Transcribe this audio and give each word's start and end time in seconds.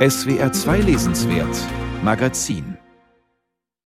SWR 0.00 0.50
2 0.50 0.78
Lesenswert 0.80 1.54
Magazin 2.02 2.78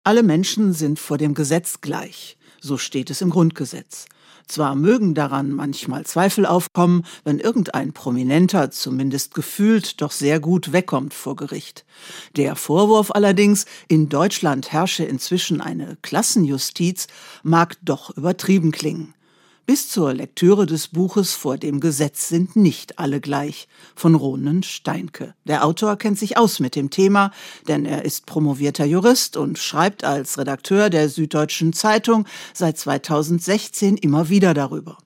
Alle 0.03 0.21
Menschen 0.21 0.71
sind 0.71 0.99
vor 0.99 1.17
dem 1.17 1.33
Gesetz 1.33 1.81
gleich. 1.81 2.37
So 2.61 2.77
steht 2.77 3.09
es 3.09 3.21
im 3.21 3.31
Grundgesetz. 3.31 4.05
Zwar 4.47 4.75
mögen 4.75 5.15
daran 5.15 5.49
manchmal 5.49 6.05
Zweifel 6.05 6.45
aufkommen, 6.45 7.03
wenn 7.23 7.39
irgendein 7.39 7.93
Prominenter 7.93 8.69
zumindest 8.69 9.33
gefühlt 9.33 10.03
doch 10.03 10.11
sehr 10.11 10.39
gut 10.39 10.71
wegkommt 10.71 11.15
vor 11.15 11.35
Gericht. 11.35 11.83
Der 12.35 12.55
Vorwurf 12.55 13.09
allerdings, 13.09 13.65
in 13.87 14.07
Deutschland 14.07 14.71
herrsche 14.71 15.03
inzwischen 15.03 15.61
eine 15.61 15.97
Klassenjustiz, 16.03 17.07
mag 17.41 17.75
doch 17.81 18.15
übertrieben 18.15 18.71
klingen. 18.71 19.15
Bis 19.65 19.87
zur 19.87 20.13
Lektüre 20.13 20.65
des 20.65 20.89
Buches 20.89 21.35
Vor 21.35 21.57
dem 21.57 21.79
Gesetz 21.79 22.27
sind 22.27 22.57
nicht 22.57 22.99
alle 22.99 23.21
gleich 23.21 23.69
von 23.95 24.13
Ronen 24.13 24.61
Steinke. 24.61 25.35
Der 25.45 25.65
Autor 25.65 25.95
kennt 25.95 26.19
sich 26.19 26.35
aus 26.35 26.59
mit 26.59 26.75
dem 26.75 26.89
Thema, 26.89 27.31
denn 27.69 27.85
er 27.85 28.03
ist 28.03 28.25
promovierter 28.25 28.83
Jurist 28.83 29.37
und 29.37 29.57
schreibt 29.57 30.03
als 30.03 30.37
Redakteur 30.37 30.89
der 30.89 31.07
Süddeutschen 31.07 31.71
Zeitung 31.71 32.25
seit 32.53 32.77
2016 32.77 33.95
immer 33.95 34.27
wieder 34.27 34.53
darüber. 34.53 34.97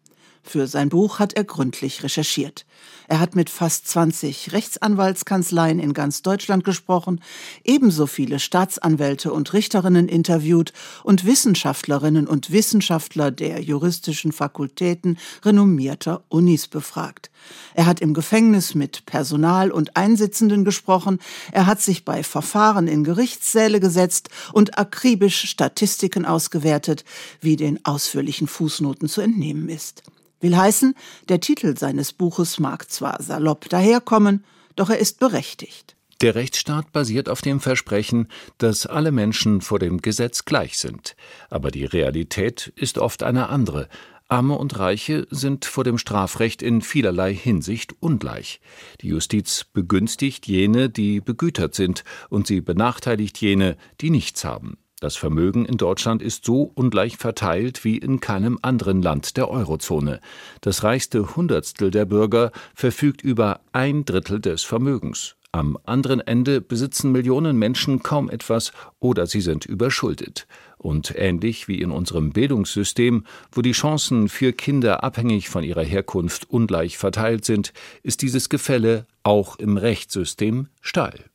Für 0.47 0.65
sein 0.67 0.87
Buch 0.87 1.19
hat 1.19 1.33
er 1.33 1.43
gründlich 1.43 2.03
recherchiert. 2.03 2.65
Er 3.09 3.19
hat 3.19 3.35
mit 3.35 3.49
fast 3.49 3.85
20 3.89 4.53
Rechtsanwaltskanzleien 4.53 5.77
in 5.77 5.91
ganz 5.91 6.21
Deutschland 6.21 6.63
gesprochen, 6.63 7.19
ebenso 7.65 8.07
viele 8.07 8.39
Staatsanwälte 8.39 9.33
und 9.33 9.51
Richterinnen 9.51 10.07
interviewt 10.07 10.71
und 11.03 11.25
Wissenschaftlerinnen 11.25 12.27
und 12.27 12.51
Wissenschaftler 12.53 13.29
der 13.29 13.61
juristischen 13.61 14.31
Fakultäten 14.31 15.17
renommierter 15.43 16.23
Unis 16.29 16.69
befragt. 16.69 17.29
Er 17.73 17.85
hat 17.85 17.99
im 17.99 18.13
Gefängnis 18.13 18.73
mit 18.73 19.05
Personal 19.05 19.69
und 19.69 19.97
Einsitzenden 19.97 20.63
gesprochen, 20.63 21.19
er 21.51 21.65
hat 21.65 21.81
sich 21.81 22.05
bei 22.05 22.23
Verfahren 22.23 22.87
in 22.87 23.03
Gerichtssäle 23.03 23.81
gesetzt 23.81 24.29
und 24.53 24.79
akribisch 24.79 25.49
Statistiken 25.49 26.25
ausgewertet, 26.25 27.03
wie 27.41 27.57
den 27.57 27.83
ausführlichen 27.85 28.47
Fußnoten 28.47 29.09
zu 29.09 29.19
entnehmen 29.19 29.67
ist. 29.67 30.03
Will 30.39 30.55
heißen, 30.55 30.93
der 31.29 31.39
Titel 31.39 31.77
seines 31.77 32.13
Buches 32.13 32.59
mag 32.59 32.89
zwar 32.89 33.21
salopp 33.21 33.69
daherkommen, 33.69 34.43
doch 34.75 34.89
er 34.89 34.99
ist 34.99 35.19
berechtigt. 35.19 35.95
Der 36.21 36.33
Rechtsstaat 36.33 36.91
basiert 36.91 37.29
auf 37.29 37.41
dem 37.41 37.59
Versprechen, 37.59 38.27
dass 38.57 38.87
alle 38.87 39.11
Menschen 39.11 39.61
vor 39.61 39.77
dem 39.77 40.01
Gesetz 40.01 40.45
gleich 40.45 40.79
sind. 40.79 41.15
Aber 41.49 41.69
die 41.69 41.85
Realität 41.85 42.73
ist 42.75 42.97
oft 42.97 43.21
eine 43.21 43.49
andere. 43.49 43.87
Arme 44.27 44.57
und 44.57 44.77
Reiche 44.77 45.27
sind 45.29 45.65
vor 45.65 45.83
dem 45.83 45.97
Strafrecht 45.97 46.61
in 46.61 46.81
vielerlei 46.81 47.33
Hinsicht 47.33 47.95
ungleich. 47.99 48.59
Die 49.01 49.09
Justiz 49.09 49.63
begünstigt 49.71 50.47
jene, 50.47 50.89
die 50.89 51.21
begütert 51.21 51.75
sind, 51.75 52.03
und 52.29 52.47
sie 52.47 52.61
benachteiligt 52.61 53.37
jene, 53.39 53.77
die 54.01 54.09
nichts 54.09 54.43
haben. 54.43 54.77
Das 54.99 55.15
Vermögen 55.15 55.65
in 55.65 55.77
Deutschland 55.77 56.23
ist 56.23 56.43
so 56.43 56.71
ungleich 56.73 57.17
verteilt 57.17 57.83
wie 57.83 57.97
in 57.97 58.19
keinem 58.19 58.57
anderen 58.63 59.03
Land 59.03 59.37
der 59.37 59.47
Eurozone. 59.47 60.19
Das 60.61 60.83
reichste 60.83 61.35
Hundertstel 61.35 61.91
der 61.91 62.05
Bürger 62.05 62.51
verfügt 62.73 63.21
über 63.21 63.59
ein 63.73 64.05
Drittel 64.05 64.39
des 64.39 64.63
Vermögens. 64.63 65.35
Am 65.51 65.77
anderen 65.85 66.19
Ende 66.19 66.61
besitzen 66.61 67.11
Millionen 67.11 67.57
Menschen 67.57 68.01
kaum 68.01 68.29
etwas 68.29 68.71
oder 68.99 69.27
sie 69.27 69.41
sind 69.41 69.65
überschuldet. 69.65 70.47
Und 70.79 71.13
ähnlich 71.15 71.67
wie 71.67 71.79
in 71.79 71.91
unserem 71.91 72.31
Bildungssystem, 72.31 73.23
wo 73.51 73.61
die 73.61 73.71
Chancen 73.73 74.29
für 74.29 74.51
Kinder 74.51 75.03
abhängig 75.03 75.49
von 75.49 75.63
ihrer 75.63 75.83
Herkunft 75.83 76.49
ungleich 76.49 76.97
verteilt 76.97 77.45
sind, 77.45 77.71
ist 78.01 78.23
dieses 78.23 78.49
Gefälle 78.49 79.05
auch 79.21 79.57
im 79.57 79.77
Rechtssystem 79.77 80.69
steil. 80.81 81.25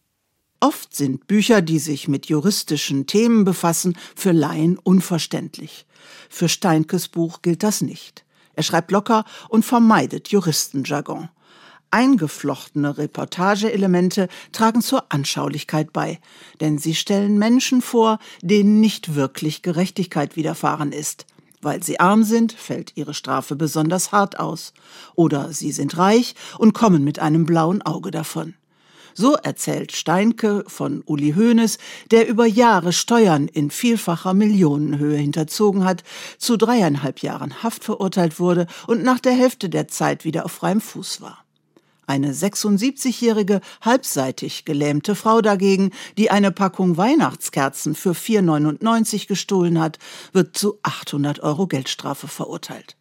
Oft 0.63 0.95
sind 0.95 1.27
Bücher, 1.27 1.61
die 1.61 1.81
sich 1.81 2.07
mit 2.07 2.27
juristischen 2.27 3.09
Themen 3.09 3.45
befassen, 3.45 3.99
für 4.15 4.31
Laien 4.31 4.79
unverständlich. 4.79 5.87
Für 6.31 6.49
Steinkes 6.49 7.09
Buch 7.09 7.43
gilt 7.43 7.65
das 7.65 7.81
nicht. 7.81 8.25
Er 8.55 8.63
schreibt 8.63 8.93
locker 8.93 9.25
und 9.49 9.65
vermeidet 9.65 10.29
Juristenjargon. 10.29 11.31
Eingeflochtene 11.91 12.97
Reportageelemente 12.97 14.29
tragen 14.53 14.83
zur 14.83 15.13
Anschaulichkeit 15.13 15.93
bei, 15.93 16.21
denn 16.61 16.79
sie 16.79 16.95
stellen 16.95 17.39
Menschen 17.39 17.83
vor, 17.83 18.21
denen 18.41 18.81
nicht 18.81 19.17
wirklich 19.17 19.63
Gerechtigkeit 19.63 20.37
widerfahren 20.37 20.93
ist. 20.93 21.27
Weil 21.61 21.83
sie 21.83 21.99
arm 21.99 22.23
sind, 22.23 22.53
fällt 22.53 22.93
ihre 22.95 23.15
Strafe 23.15 23.57
besonders 23.57 24.13
hart 24.13 24.39
aus. 24.39 24.75
Oder 25.17 25.53
sie 25.53 25.73
sind 25.73 25.99
reich 25.99 26.37
und 26.57 26.73
kommen 26.73 27.03
mit 27.03 27.19
einem 27.19 27.47
blauen 27.47 27.83
Auge 27.83 28.13
davon. 28.13 28.55
So 29.15 29.35
erzählt 29.35 29.93
Steinke 29.93 30.65
von 30.67 31.03
Uli 31.07 31.33
Hoeneß, 31.33 31.79
der 32.11 32.29
über 32.29 32.47
Jahre 32.47 32.93
Steuern 32.93 33.49
in 33.49 33.71
vielfacher 33.71 34.35
Millionenhöhe 34.35 35.17
hinterzogen 35.17 35.85
hat, 35.85 36.03
zu 36.39 36.57
dreieinhalb 36.57 37.21
Jahren 37.21 37.63
Haft 37.63 37.85
verurteilt 37.85 38.41
wurde 38.41 38.67
und 38.87 39.03
nach 39.03 39.21
der 39.21 39.33
Hälfte 39.33 39.69
der 39.69 39.89
Zeit 39.89 40.25
wieder 40.25 40.45
auf 40.45 40.53
freiem 40.53 40.81
Fuß 40.81 41.21
war. 41.21 41.45
Eine 42.07 42.33
76-jährige, 42.33 43.61
halbseitig 43.81 44.65
gelähmte 44.65 45.15
Frau 45.15 45.41
dagegen, 45.41 45.93
die 46.19 46.31
eine 46.31 46.51
Packung 46.51 46.97
Weihnachtskerzen 46.97 47.95
für 47.95 48.13
4,99 48.13 49.29
gestohlen 49.29 49.81
hat, 49.81 49.99
wird 50.33 50.57
zu 50.57 50.79
800 50.83 51.41
Euro 51.41 51.67
Geldstrafe 51.67 52.29
verurteilt. 52.29 52.97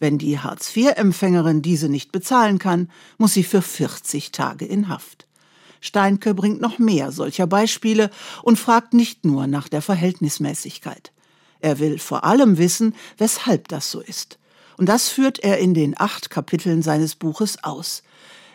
Wenn 0.00 0.18
die 0.18 0.40
Hartz-IV-Empfängerin 0.40 1.62
diese 1.62 1.88
nicht 1.88 2.10
bezahlen 2.10 2.58
kann, 2.58 2.90
muss 3.18 3.34
sie 3.34 3.44
für 3.44 3.62
40 3.62 4.32
Tage 4.32 4.64
in 4.64 4.88
Haft. 4.88 5.28
Steinke 5.82 6.32
bringt 6.32 6.60
noch 6.60 6.78
mehr 6.78 7.12
solcher 7.12 7.46
Beispiele 7.46 8.10
und 8.42 8.58
fragt 8.58 8.94
nicht 8.94 9.26
nur 9.26 9.46
nach 9.46 9.68
der 9.68 9.82
Verhältnismäßigkeit. 9.82 11.12
Er 11.60 11.78
will 11.80 11.98
vor 11.98 12.24
allem 12.24 12.56
wissen, 12.56 12.94
weshalb 13.18 13.68
das 13.68 13.90
so 13.90 14.00
ist. 14.00 14.38
Und 14.78 14.88
das 14.88 15.08
führt 15.08 15.40
er 15.40 15.58
in 15.58 15.74
den 15.74 15.94
acht 15.98 16.30
Kapiteln 16.30 16.82
seines 16.82 17.16
Buches 17.16 17.62
aus. 17.62 18.02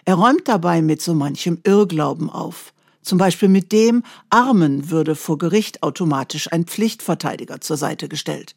Er 0.06 0.16
räumt 0.16 0.48
dabei 0.48 0.82
mit 0.82 1.02
so 1.02 1.14
manchem 1.14 1.60
Irrglauben 1.64 2.30
auf. 2.30 2.74
Zum 3.08 3.18
Beispiel 3.18 3.48
mit 3.48 3.72
dem, 3.72 4.04
Armen 4.30 4.90
würde 4.90 5.16
vor 5.16 5.38
Gericht 5.38 5.82
automatisch 5.82 6.52
ein 6.52 6.66
Pflichtverteidiger 6.66 7.62
zur 7.62 7.78
Seite 7.78 8.10
gestellt. 8.10 8.54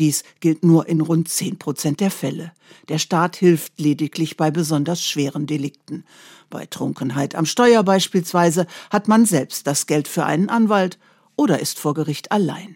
Dies 0.00 0.24
gilt 0.40 0.64
nur 0.64 0.88
in 0.88 1.00
rund 1.00 1.28
zehn 1.28 1.56
Prozent 1.56 2.00
der 2.00 2.10
Fälle. 2.10 2.50
Der 2.88 2.98
Staat 2.98 3.36
hilft 3.36 3.78
lediglich 3.78 4.36
bei 4.36 4.50
besonders 4.50 5.04
schweren 5.04 5.46
Delikten. 5.46 6.04
Bei 6.50 6.66
Trunkenheit 6.66 7.36
am 7.36 7.46
Steuer 7.46 7.84
beispielsweise 7.84 8.66
hat 8.90 9.06
man 9.06 9.24
selbst 9.24 9.68
das 9.68 9.86
Geld 9.86 10.08
für 10.08 10.26
einen 10.26 10.48
Anwalt 10.48 10.98
oder 11.36 11.60
ist 11.60 11.78
vor 11.78 11.94
Gericht 11.94 12.32
allein. 12.32 12.74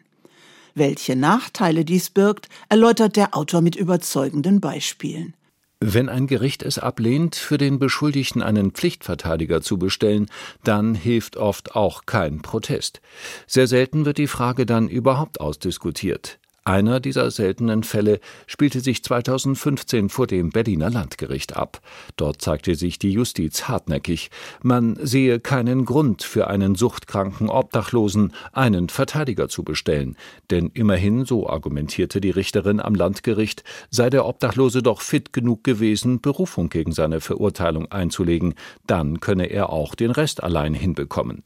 Welche 0.76 1.16
Nachteile 1.16 1.84
dies 1.84 2.08
birgt, 2.08 2.48
erläutert 2.68 3.16
der 3.16 3.36
Autor 3.36 3.62
mit 3.62 3.74
überzeugenden 3.74 4.60
Beispielen. 4.60 5.34
Wenn 5.80 6.08
ein 6.08 6.26
Gericht 6.26 6.62
es 6.62 6.78
ablehnt, 6.78 7.36
für 7.36 7.58
den 7.58 7.78
Beschuldigten 7.78 8.40
einen 8.40 8.70
Pflichtverteidiger 8.70 9.60
zu 9.60 9.78
bestellen, 9.78 10.26
dann 10.64 10.94
hilft 10.94 11.36
oft 11.36 11.76
auch 11.76 12.06
kein 12.06 12.40
Protest. 12.40 13.02
Sehr 13.46 13.66
selten 13.66 14.06
wird 14.06 14.16
die 14.16 14.26
Frage 14.26 14.64
dann 14.64 14.88
überhaupt 14.88 15.38
ausdiskutiert. 15.38 16.38
Einer 16.66 16.98
dieser 16.98 17.30
seltenen 17.30 17.84
Fälle 17.84 18.18
spielte 18.48 18.80
sich 18.80 19.04
2015 19.04 20.08
vor 20.08 20.26
dem 20.26 20.50
Berliner 20.50 20.90
Landgericht 20.90 21.56
ab. 21.56 21.80
Dort 22.16 22.42
zeigte 22.42 22.74
sich 22.74 22.98
die 22.98 23.12
Justiz 23.12 23.68
hartnäckig. 23.68 24.32
Man 24.64 24.98
sehe 25.00 25.38
keinen 25.38 25.84
Grund 25.84 26.24
für 26.24 26.48
einen 26.48 26.74
suchtkranken 26.74 27.50
Obdachlosen, 27.50 28.32
einen 28.52 28.88
Verteidiger 28.88 29.48
zu 29.48 29.62
bestellen. 29.62 30.16
Denn 30.50 30.72
immerhin, 30.74 31.24
so 31.24 31.48
argumentierte 31.48 32.20
die 32.20 32.30
Richterin 32.30 32.80
am 32.80 32.96
Landgericht, 32.96 33.62
sei 33.90 34.10
der 34.10 34.26
Obdachlose 34.26 34.82
doch 34.82 35.02
fit 35.02 35.32
genug 35.32 35.62
gewesen, 35.62 36.20
Berufung 36.20 36.68
gegen 36.68 36.90
seine 36.90 37.20
Verurteilung 37.20 37.92
einzulegen. 37.92 38.54
Dann 38.88 39.20
könne 39.20 39.46
er 39.46 39.70
auch 39.70 39.94
den 39.94 40.10
Rest 40.10 40.42
allein 40.42 40.74
hinbekommen. 40.74 41.44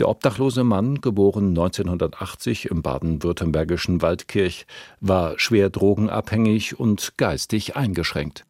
Der 0.00 0.08
obdachlose 0.08 0.64
Mann, 0.64 1.02
geboren 1.02 1.48
1980 1.48 2.70
im 2.70 2.80
baden-württembergischen 2.80 4.00
Waldkirch, 4.00 4.66
war 5.00 5.38
schwer 5.38 5.68
drogenabhängig 5.68 6.80
und 6.80 7.18
geistig 7.18 7.76
eingeschränkt. 7.76 8.46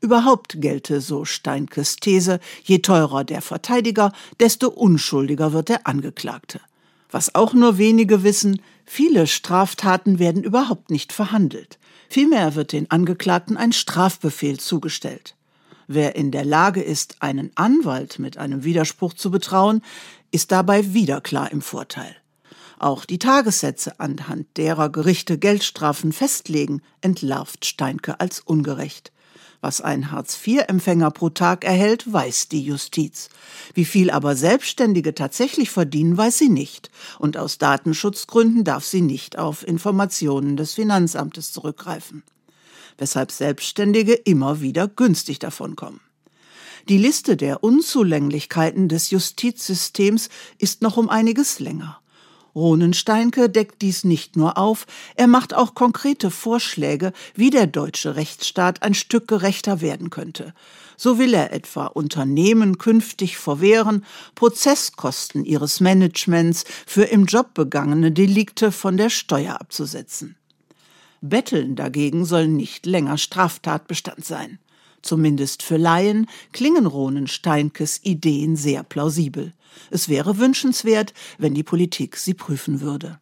Überhaupt 0.00 0.60
gelte, 0.60 1.00
so 1.00 1.24
Steinkes 1.24 1.94
These, 1.94 2.40
je 2.64 2.80
teurer 2.80 3.22
der 3.22 3.42
Verteidiger, 3.42 4.10
desto 4.40 4.70
unschuldiger 4.70 5.52
wird 5.52 5.68
der 5.68 5.86
Angeklagte. 5.86 6.60
Was 7.12 7.36
auch 7.36 7.54
nur 7.54 7.78
wenige 7.78 8.24
wissen, 8.24 8.60
viele 8.84 9.28
Straftaten 9.28 10.18
werden 10.18 10.42
überhaupt 10.42 10.90
nicht 10.90 11.12
verhandelt. 11.12 11.78
Vielmehr 12.08 12.56
wird 12.56 12.72
den 12.72 12.90
Angeklagten 12.90 13.56
ein 13.56 13.70
Strafbefehl 13.70 14.58
zugestellt. 14.58 15.36
Wer 15.86 16.16
in 16.16 16.30
der 16.30 16.44
Lage 16.44 16.82
ist, 16.82 17.16
einen 17.20 17.50
Anwalt 17.54 18.18
mit 18.18 18.38
einem 18.38 18.64
Widerspruch 18.64 19.14
zu 19.14 19.30
betrauen, 19.30 19.82
ist 20.32 20.50
dabei 20.50 20.92
wieder 20.92 21.20
klar 21.20 21.52
im 21.52 21.62
Vorteil. 21.62 22.16
Auch 22.78 23.04
die 23.04 23.20
Tagessätze, 23.20 24.00
anhand 24.00 24.56
derer 24.56 24.90
Gerichte 24.90 25.38
Geldstrafen 25.38 26.12
festlegen, 26.12 26.82
entlarvt 27.00 27.64
Steinke 27.64 28.18
als 28.18 28.40
ungerecht. 28.40 29.12
Was 29.60 29.80
ein 29.80 30.10
Hartz-IV-Empfänger 30.10 31.12
pro 31.12 31.30
Tag 31.30 31.64
erhält, 31.64 32.12
weiß 32.12 32.48
die 32.48 32.64
Justiz. 32.64 33.28
Wie 33.74 33.84
viel 33.84 34.10
aber 34.10 34.34
Selbstständige 34.34 35.14
tatsächlich 35.14 35.70
verdienen, 35.70 36.16
weiß 36.16 36.38
sie 36.38 36.48
nicht. 36.48 36.90
Und 37.20 37.36
aus 37.36 37.58
Datenschutzgründen 37.58 38.64
darf 38.64 38.84
sie 38.84 39.02
nicht 39.02 39.38
auf 39.38 39.64
Informationen 39.64 40.56
des 40.56 40.74
Finanzamtes 40.74 41.52
zurückgreifen. 41.52 42.24
Weshalb 42.98 43.30
Selbstständige 43.30 44.14
immer 44.14 44.60
wieder 44.60 44.88
günstig 44.88 45.38
davonkommen. 45.38 46.00
Die 46.88 46.98
Liste 46.98 47.36
der 47.36 47.62
Unzulänglichkeiten 47.62 48.88
des 48.88 49.10
Justizsystems 49.10 50.28
ist 50.58 50.82
noch 50.82 50.96
um 50.96 51.08
einiges 51.08 51.60
länger. 51.60 52.02
Ronen-Steinke 52.54 53.48
deckt 53.48 53.80
dies 53.80 54.04
nicht 54.04 54.36
nur 54.36 54.58
auf, 54.58 54.86
er 55.14 55.26
macht 55.26 55.54
auch 55.54 55.74
konkrete 55.74 56.30
Vorschläge, 56.30 57.12
wie 57.34 57.50
der 57.50 57.66
deutsche 57.66 58.16
Rechtsstaat 58.16 58.82
ein 58.82 58.94
Stück 58.94 59.26
gerechter 59.26 59.80
werden 59.80 60.10
könnte. 60.10 60.52
So 60.96 61.18
will 61.18 61.32
er 61.32 61.52
etwa 61.52 61.86
Unternehmen 61.86 62.78
künftig 62.78 63.38
verwehren, 63.38 64.04
Prozesskosten 64.34 65.44
ihres 65.44 65.80
Managements 65.80 66.64
für 66.86 67.04
im 67.04 67.24
Job 67.24 67.54
begangene 67.54 68.12
Delikte 68.12 68.70
von 68.70 68.96
der 68.96 69.08
Steuer 69.08 69.58
abzusetzen. 69.60 70.36
Betteln 71.22 71.76
dagegen 71.76 72.24
soll 72.24 72.48
nicht 72.48 72.84
länger 72.84 73.16
Straftatbestand 73.16 74.24
sein. 74.24 74.58
Zumindest 75.02 75.62
für 75.62 75.76
Laien 75.76 76.28
klingen 76.52 76.86
Ronen 76.86 77.26
Steinkes 77.26 78.00
Ideen 78.02 78.56
sehr 78.56 78.82
plausibel. 78.84 79.52
Es 79.90 80.08
wäre 80.08 80.38
wünschenswert, 80.38 81.12
wenn 81.38 81.54
die 81.54 81.62
Politik 81.62 82.16
sie 82.16 82.34
prüfen 82.34 82.80
würde. 82.80 83.18